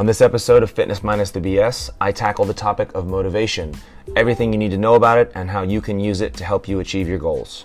[0.00, 3.74] On this episode of Fitness Minus the BS, I tackle the topic of motivation,
[4.16, 6.66] everything you need to know about it, and how you can use it to help
[6.66, 7.64] you achieve your goals.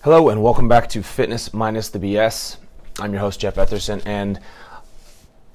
[0.00, 2.56] Hello, and welcome back to Fitness Minus the BS.
[2.98, 4.40] I'm your host, Jeff Etherson, and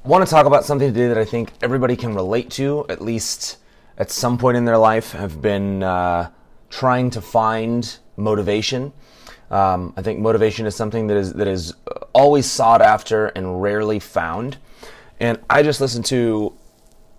[0.06, 3.58] want to talk about something today that I think everybody can relate to, at least
[3.98, 6.32] at some point in their life, have been uh,
[6.70, 8.94] trying to find motivation.
[9.50, 11.74] Um, I think motivation is something that is that is
[12.14, 14.58] always sought after and rarely found.
[15.20, 16.54] And I just listened to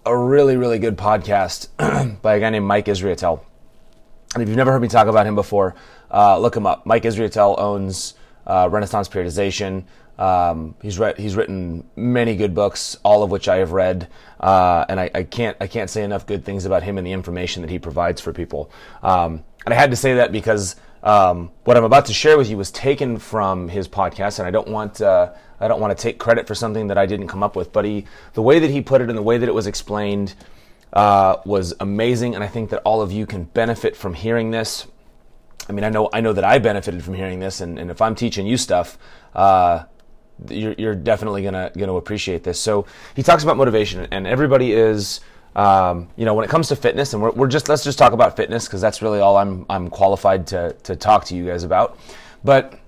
[0.05, 1.69] a really really good podcast
[2.23, 3.41] by a guy named Mike Israetel.
[4.35, 5.75] And if you've never heard me talk about him before,
[6.13, 6.85] uh, look him up.
[6.85, 8.15] Mike Israetel owns
[8.47, 9.85] uh, Renaissance Periodization.
[10.19, 14.09] Um, he's read he's written many good books, all of which I have read,
[14.41, 17.13] uh, and I, I, can't I can't say enough good things about him and the
[17.13, 18.71] information that he provides for people.
[19.01, 22.51] Um, and I had to say that because um, what I'm about to share with
[22.51, 26.03] you was taken from his podcast, and I don't want uh, I don't want to
[26.03, 27.73] take credit for something that I didn't come up with.
[27.73, 30.35] But he, the way that he put it and the way that it was explained
[30.93, 34.87] uh, was amazing, and I think that all of you can benefit from hearing this.
[35.69, 38.01] I mean, I know I know that I benefited from hearing this, and, and if
[38.01, 38.99] I'm teaching you stuff,
[39.35, 39.85] uh,
[40.49, 42.59] you're, you're definitely gonna gonna appreciate this.
[42.59, 45.21] So he talks about motivation, and everybody is.
[45.57, 48.13] Um, you know, when it comes to fitness, and we're, we're just let's just talk
[48.13, 51.65] about fitness because that's really all I'm I'm qualified to to talk to you guys
[51.65, 51.99] about.
[52.45, 52.79] But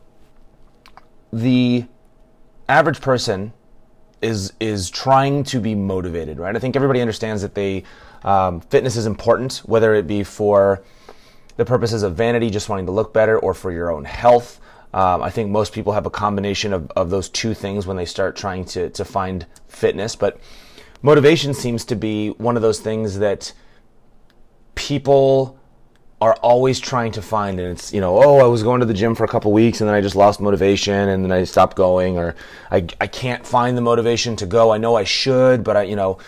[1.33, 1.84] the
[2.69, 3.52] average person
[4.22, 6.55] is is trying to be motivated, right?
[6.55, 7.84] I think everybody understands that they
[8.22, 10.83] um, fitness is important, whether it be for
[11.56, 14.61] the purposes of vanity, just wanting to look better, or for your own health.
[14.92, 18.05] Um, I think most people have a combination of, of those two things when they
[18.05, 20.17] start trying to, to find fitness.
[20.17, 20.41] But
[21.02, 23.52] motivation seems to be one of those things that
[24.74, 25.58] people
[26.20, 27.58] are always trying to find.
[27.58, 29.80] And it's, you know, oh, I was going to the gym for a couple weeks
[29.80, 32.34] and then I just lost motivation and then I stopped going, or
[32.70, 34.70] I, I can't find the motivation to go.
[34.70, 36.18] I know I should, but I, you know,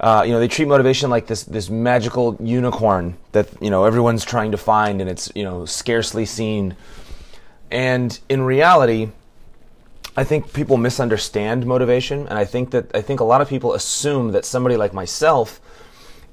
[0.00, 4.24] uh, you know, they treat motivation like this this magical unicorn that you know everyone's
[4.24, 6.74] trying to find, and it's you know scarcely seen.
[7.70, 9.10] And in reality,
[10.20, 13.72] I think people misunderstand motivation, and I think that I think a lot of people
[13.72, 15.62] assume that somebody like myself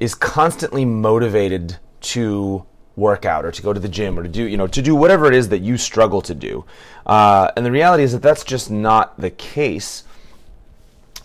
[0.01, 2.65] is constantly motivated to
[2.97, 4.93] work out or to go to the gym or to do you know to do
[4.93, 6.65] whatever it is that you struggle to do.
[7.05, 10.03] Uh, and the reality is that that's just not the case.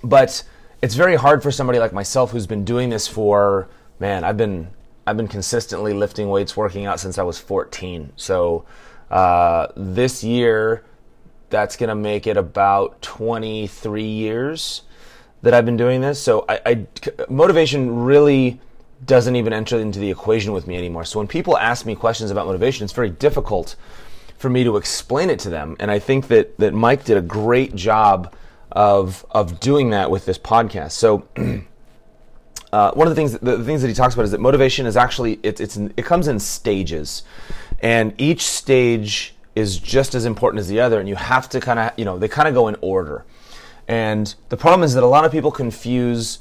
[0.05, 0.45] But
[0.81, 3.69] it's very hard for somebody like myself who's been doing this for
[3.99, 4.69] man, I've been
[5.05, 8.13] I've been consistently lifting weights, working out since I was 14.
[8.15, 8.65] So
[9.11, 10.85] uh, this year,
[11.53, 14.83] that's going to make it about 23 years
[15.43, 16.21] that I've been doing this.
[16.21, 16.87] So I, I,
[17.29, 18.61] motivation really
[19.05, 21.05] doesn't even enter into the equation with me anymore.
[21.05, 23.77] So when people ask me questions about motivation, it's very difficult
[24.39, 25.77] for me to explain it to them.
[25.79, 28.35] And I think that that Mike did a great job
[28.73, 30.93] of of doing that with this podcast.
[30.93, 31.29] So.
[32.73, 34.97] Uh, one of the things, the things that he talks about is that motivation is
[34.97, 37.23] actually it's, it's it comes in stages,
[37.81, 41.79] and each stage is just as important as the other, and you have to kind
[41.79, 43.25] of you know they kind of go in order.
[43.89, 46.39] And the problem is that a lot of people confuse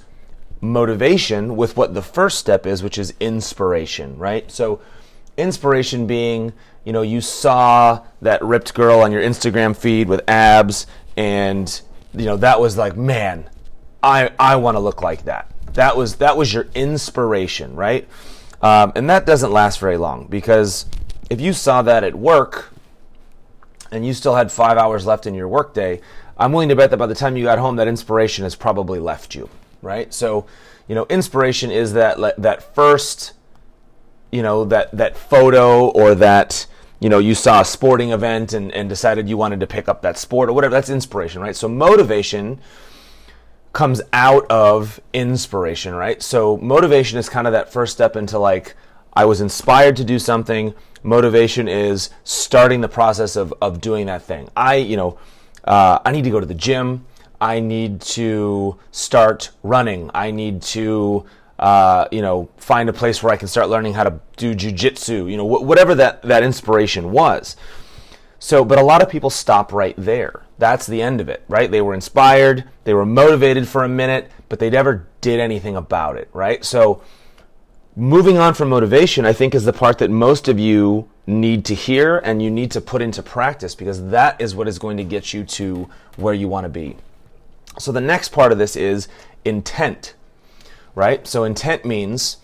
[0.62, 4.50] motivation with what the first step is, which is inspiration, right?
[4.52, 4.80] So,
[5.36, 6.54] inspiration being,
[6.86, 11.82] you know, you saw that ripped girl on your Instagram feed with abs, and
[12.14, 13.50] you know that was like, man,
[14.04, 15.52] I I want to look like that.
[15.74, 18.08] That was that was your inspiration, right?
[18.62, 20.86] Um, and that doesn't last very long because
[21.32, 22.71] if you saw that at work
[23.92, 26.02] and you still had five hours left in your workday,
[26.38, 29.00] I'm willing to bet that by the time you got home, that inspiration has probably
[29.00, 29.50] left you,
[29.82, 30.14] right?
[30.14, 30.48] So,
[30.88, 33.34] you know, inspiration is that that first,
[34.32, 36.66] you know, that that photo or that
[37.00, 40.02] you know you saw a sporting event and, and decided you wanted to pick up
[40.02, 40.74] that sport or whatever.
[40.74, 41.56] That's inspiration, right?
[41.56, 42.60] So motivation
[43.74, 46.22] comes out of inspiration, right?
[46.22, 48.76] So motivation is kind of that first step into like
[49.14, 50.74] I was inspired to do something.
[51.04, 54.50] Motivation is starting the process of of doing that thing.
[54.56, 55.18] I, you know,
[55.64, 57.06] uh, I need to go to the gym.
[57.40, 60.12] I need to start running.
[60.14, 61.26] I need to,
[61.58, 65.30] uh, you know, find a place where I can start learning how to do jujitsu.
[65.30, 67.56] You know, wh- whatever that that inspiration was.
[68.44, 70.42] So, but a lot of people stop right there.
[70.58, 71.70] That's the end of it, right?
[71.70, 76.18] They were inspired, they were motivated for a minute, but they never did anything about
[76.18, 76.66] it, right?
[76.66, 77.04] So,
[77.96, 81.76] moving on from motivation, I think, is the part that most of you need to
[81.76, 85.04] hear and you need to put into practice because that is what is going to
[85.04, 86.98] get you to where you want to be.
[87.80, 89.08] So, the next part of this is
[89.46, 90.16] intent,
[90.96, 91.26] right?
[91.28, 92.38] So, intent means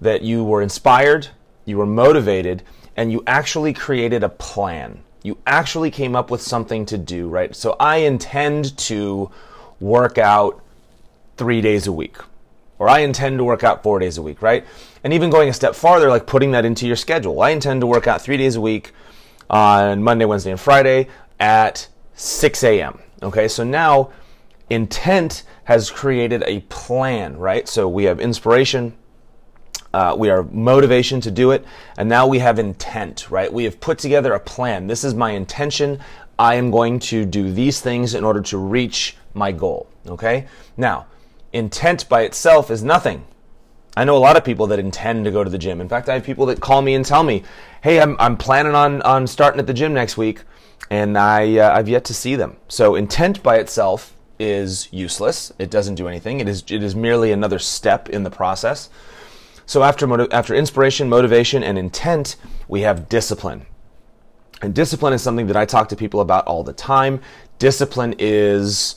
[0.00, 1.28] that you were inspired,
[1.64, 2.62] you were motivated,
[2.96, 7.54] and you actually created a plan You actually came up with something to do, right?
[7.54, 9.30] So I intend to
[9.78, 10.62] work out
[11.36, 12.16] three days a week,
[12.80, 14.64] or I intend to work out four days a week, right?
[15.04, 17.42] And even going a step farther, like putting that into your schedule.
[17.42, 18.92] I intend to work out three days a week
[19.50, 22.98] on Monday, Wednesday, and Friday at 6 a.m.
[23.22, 24.10] Okay, so now
[24.70, 27.68] intent has created a plan, right?
[27.68, 28.96] So we have inspiration,
[29.92, 31.66] uh, we are motivation to do it,
[31.98, 33.52] and now we have intent, right?
[33.52, 34.86] We have put together a plan.
[34.86, 36.00] This is my intention.
[36.38, 40.46] I am going to do these things in order to reach my goal, okay?
[40.78, 41.06] Now,
[41.52, 43.24] intent by itself is nothing.
[43.96, 45.80] I know a lot of people that intend to go to the gym.
[45.80, 47.42] In fact, I have people that call me and tell me,
[47.82, 50.42] "Hey, I'm I'm planning on on starting at the gym next week."
[50.90, 52.56] and I, uh, I've yet to see them.
[52.68, 55.52] So intent by itself is useless.
[55.58, 56.40] It doesn't do anything.
[56.40, 58.90] It is, it is merely another step in the process.
[59.66, 62.36] So after, motiv- after inspiration, motivation, and intent,
[62.66, 63.66] we have discipline.
[64.62, 67.20] And discipline is something that I talk to people about all the time.
[67.58, 68.96] Discipline is,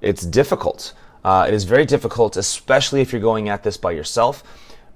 [0.00, 0.94] it's difficult.
[1.24, 4.44] Uh, it is very difficult, especially if you're going at this by yourself.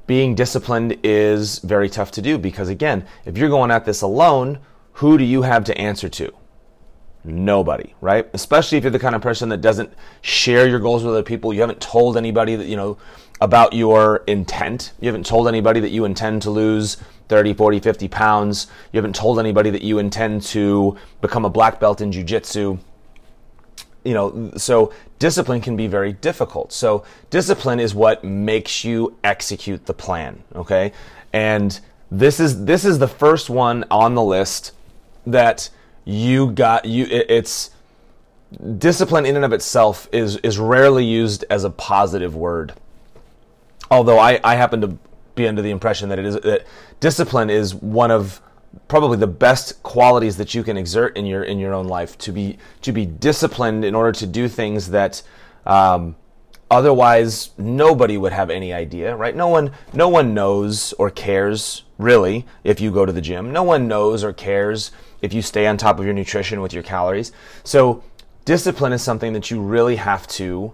[0.07, 4.59] Being disciplined is very tough to do because, again, if you're going at this alone,
[4.93, 6.33] who do you have to answer to?
[7.25, 8.29] Nobody, right?
[8.33, 9.93] Especially if you're the kind of person that doesn't
[10.23, 11.53] share your goals with other people.
[11.53, 12.99] You haven't told anybody that, you know,
[13.41, 14.93] about your intent.
[15.01, 16.97] You haven't told anybody that you intend to lose
[17.29, 18.67] 30, 40, 50 pounds.
[18.93, 22.79] You haven't told anybody that you intend to become a black belt in jujitsu.
[24.09, 26.73] You know, so discipline can be very difficult.
[26.73, 30.93] So discipline is what makes you execute the plan, okay?
[31.35, 31.79] And
[32.11, 34.73] this is this is the first one on the list
[35.27, 35.69] that
[36.05, 37.71] you got you it, it's
[38.79, 42.73] discipline in and of itself is is rarely used as a positive word
[43.91, 44.97] although i i happen to
[45.35, 46.67] be under the impression that it is that
[46.99, 48.41] discipline is one of
[48.87, 52.33] probably the best qualities that you can exert in your in your own life to
[52.33, 55.23] be to be disciplined in order to do things that
[55.67, 56.17] um,
[56.71, 62.47] otherwise nobody would have any idea right no one no one knows or cares really
[62.63, 64.91] if you go to the gym no one knows or cares
[65.23, 67.33] if you stay on top of your nutrition with your calories.
[67.65, 68.03] So,
[68.45, 70.73] discipline is something that you really have to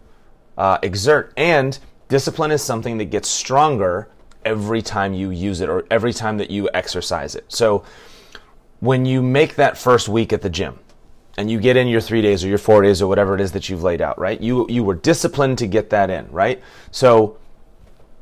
[0.56, 1.32] uh, exert.
[1.36, 4.08] And discipline is something that gets stronger
[4.44, 7.44] every time you use it or every time that you exercise it.
[7.48, 7.84] So,
[8.80, 10.78] when you make that first week at the gym,
[11.36, 13.52] and you get in your three days or your four days or whatever it is
[13.52, 14.40] that you've laid out, right?
[14.40, 16.62] You you were disciplined to get that in, right?
[16.90, 17.38] So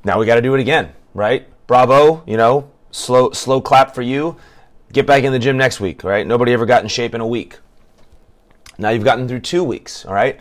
[0.04, 1.46] now we got to do it again, right?
[1.66, 4.36] Bravo, you know, slow slow clap for you.
[4.92, 6.26] Get back in the gym next week, right?
[6.26, 7.58] Nobody ever got in shape in a week.
[8.78, 10.40] Now you've gotten through two weeks, all right?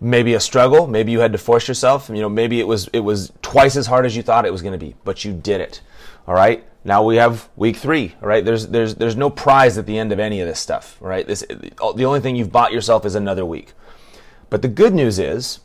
[0.00, 3.00] Maybe a struggle, maybe you had to force yourself, you know, maybe it was it
[3.00, 5.60] was twice as hard as you thought it was going to be, but you did
[5.60, 5.80] it.
[6.26, 6.64] All right?
[6.84, 8.44] Now we have week 3, all right?
[8.44, 11.26] There's there's there's no prize at the end of any of this stuff, all right?
[11.26, 13.72] This the only thing you've bought yourself is another week.
[14.50, 15.60] But the good news is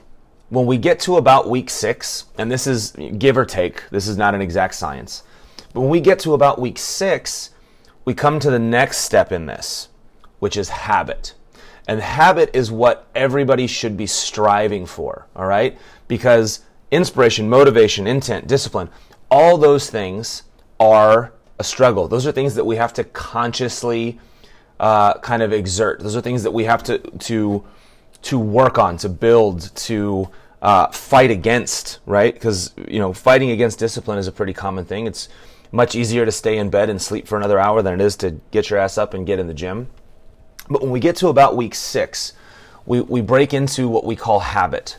[0.50, 4.18] when we get to about week 6, and this is give or take, this is
[4.18, 5.24] not an exact science.
[5.74, 7.52] But when we get to about week 6,
[8.04, 9.88] we come to the next step in this,
[10.42, 11.36] which is habit.
[11.88, 15.78] And habit is what everybody should be striving for, all right?
[16.08, 18.90] Because inspiration, motivation, intent, discipline,
[19.30, 20.44] all those things
[20.80, 22.08] are a struggle.
[22.08, 24.20] Those are things that we have to consciously
[24.80, 26.00] uh, kind of exert.
[26.00, 27.64] Those are things that we have to to
[28.24, 30.28] to work on, to build, to
[30.62, 32.34] uh, fight against, right?
[32.34, 35.06] Because you know, fighting against discipline is a pretty common thing.
[35.06, 35.30] It's
[35.72, 38.32] much easier to stay in bed and sleep for another hour than it is to
[38.50, 39.88] get your ass up and get in the gym.
[40.72, 42.34] But when we get to about week six,
[42.86, 44.98] we, we break into what we call habit.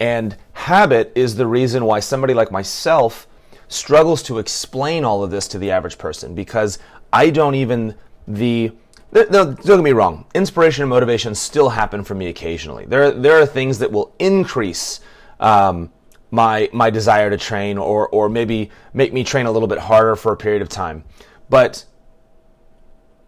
[0.00, 3.26] And habit is the reason why somebody like myself
[3.66, 6.78] struggles to explain all of this to the average person because
[7.12, 7.94] I don't even
[8.26, 8.72] the
[9.12, 10.26] don't get me wrong.
[10.34, 12.84] Inspiration and motivation still happen for me occasionally.
[12.84, 15.00] There, there are things that will increase
[15.40, 15.90] um,
[16.30, 20.14] my my desire to train or or maybe make me train a little bit harder
[20.14, 21.04] for a period of time.
[21.48, 21.86] But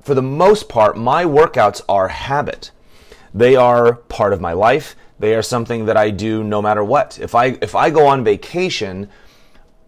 [0.03, 2.71] for the most part, my workouts are habit.
[3.35, 4.97] They are part of my life.
[5.19, 7.19] They are something that I do no matter what.
[7.19, 9.09] If I if I go on vacation,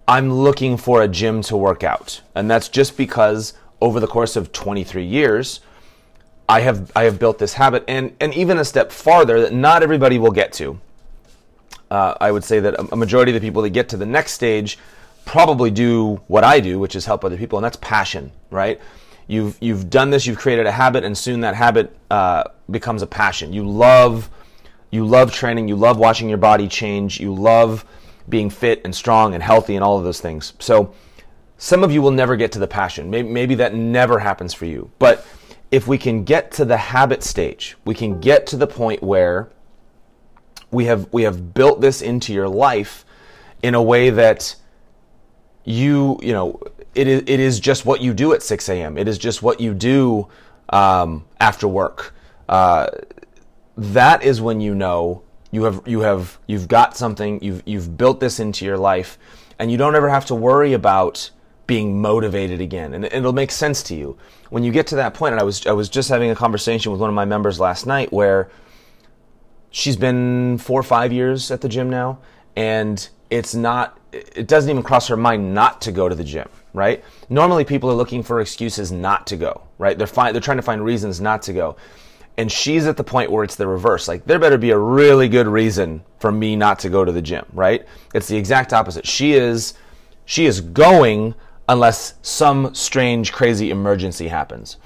[0.07, 2.21] I'm looking for a gym to work out.
[2.35, 5.61] And that's just because over the course of 23 years,
[6.49, 9.83] I have I have built this habit and and even a step farther that not
[9.83, 10.81] everybody will get to
[11.93, 14.33] uh, I would say that a majority of the people that get to the next
[14.33, 14.79] stage
[15.27, 18.81] probably do what I do, which is help other people, and that's passion, right?
[19.27, 23.07] You've you've done this, you've created a habit, and soon that habit uh, becomes a
[23.07, 23.53] passion.
[23.53, 24.31] You love
[24.91, 27.85] you love training, you love watching your body change, you love
[28.29, 30.53] being fit and strong and healthy and all of those things.
[30.59, 30.95] So
[31.57, 33.09] some of you will never get to the passion.
[33.09, 35.27] Maybe, maybe that never happens for you, but
[35.71, 39.51] if we can get to the habit stage, we can get to the point where
[40.71, 43.05] we have we have built this into your life
[43.63, 44.55] in a way that
[45.65, 46.61] you you know
[46.95, 48.99] it is it is just what you do at 6 a.m.
[48.99, 50.29] It is just what you do
[50.69, 52.15] um, after work.
[52.49, 52.89] Uh,
[53.77, 58.21] that is when you know you have you have you've got something you've you've built
[58.21, 59.19] this into your life,
[59.59, 61.31] and you don't ever have to worry about
[61.67, 64.19] being motivated again, and it'll make sense to you
[64.51, 65.33] when you get to that point.
[65.33, 67.87] And I was I was just having a conversation with one of my members last
[67.87, 68.51] night where
[69.71, 72.19] she's been four or five years at the gym now,
[72.55, 76.49] and it's not it doesn't even cross her mind not to go to the gym
[76.73, 77.05] right?
[77.29, 79.99] Normally people are looking for excuses not to go right?
[79.99, 81.77] They're fi- they're trying to find reasons not to go.
[82.39, 84.07] And she's at the point where it's the reverse.
[84.07, 87.21] Like there better be a really good reason for me not to go to the
[87.21, 87.85] gym right?
[88.15, 89.07] It's the exact opposite.
[89.07, 89.75] She is
[90.25, 91.35] she is going
[91.69, 94.79] unless some strange crazy emergency happens.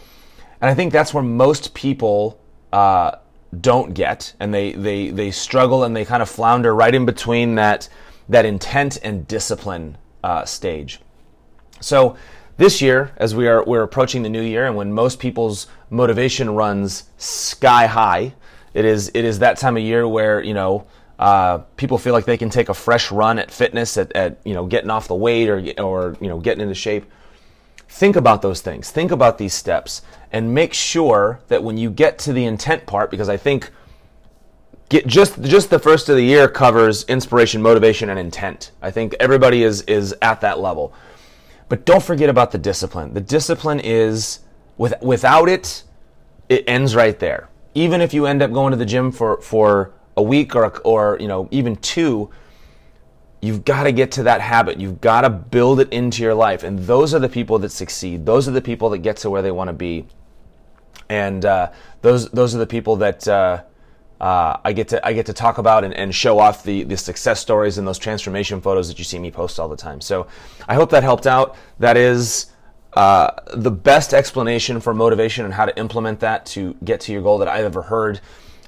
[0.60, 2.40] And i think that's where most people
[2.72, 3.16] uh,
[3.60, 7.54] don't get and they they they struggle and they kind of flounder right in between
[7.56, 7.88] that
[8.28, 11.00] that intent and discipline uh, stage.
[11.80, 12.16] So
[12.56, 16.54] this year, as we are we're approaching the new year, and when most people's motivation
[16.54, 18.34] runs sky high,
[18.74, 20.86] it is it is that time of year where you know
[21.18, 24.54] uh, people feel like they can take a fresh run at fitness, at, at you
[24.54, 27.04] know getting off the weight or or you know getting into shape.
[27.88, 28.90] Think about those things.
[28.90, 30.02] Think about these steps,
[30.32, 33.70] and make sure that when you get to the intent part, because I think
[34.88, 38.72] get just just the first of the year covers inspiration, motivation, and intent.
[38.82, 40.94] I think everybody is is at that level.
[41.68, 43.14] But don't forget about the discipline.
[43.14, 44.40] The discipline is
[44.76, 45.82] with without it,
[46.48, 47.48] it ends right there.
[47.74, 51.18] Even if you end up going to the gym for for a week or or
[51.20, 52.30] you know even two,
[53.40, 54.78] you've got to get to that habit.
[54.78, 58.24] You've got to build it into your life, and those are the people that succeed.
[58.26, 60.06] Those are the people that get to where they want to be,
[61.08, 63.26] and uh, those those are the people that.
[63.26, 63.62] Uh,
[64.20, 66.96] uh, I get to I get to talk about and, and show off the the
[66.96, 70.00] success stories and those transformation photos that you see me post all the time.
[70.00, 70.26] So
[70.68, 71.56] I hope that helped out.
[71.78, 72.46] That is
[72.94, 77.22] uh, the best explanation for motivation and how to implement that to get to your
[77.22, 78.20] goal that I've ever heard.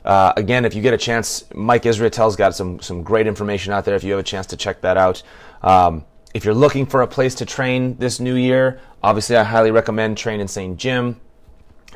[0.05, 3.85] Uh, again, if you get a chance, Mike Israetel's got some some great information out
[3.85, 3.97] there.
[3.97, 5.23] If you have a chance to check that out.
[5.63, 9.71] Um, if you're looking for a place to train this new year, obviously I highly
[9.71, 11.21] recommend Train Insane Gym.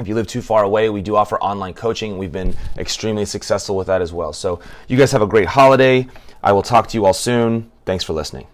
[0.00, 2.16] If you live too far away, we do offer online coaching.
[2.16, 4.32] We've been extremely successful with that as well.
[4.32, 6.06] So, you guys have a great holiday.
[6.42, 7.70] I will talk to you all soon.
[7.84, 8.46] Thanks for listening.